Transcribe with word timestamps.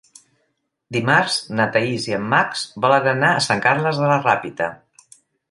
Dimarts 0.95 1.35
na 1.59 1.67
Thaís 1.75 2.07
i 2.07 2.15
en 2.19 2.25
Max 2.31 2.65
volen 2.87 3.11
anar 3.13 3.31
a 3.35 3.45
Sant 3.49 3.63
Carles 3.67 4.01
de 4.03 4.09
la 4.15 4.19
Ràpita. 4.25 4.73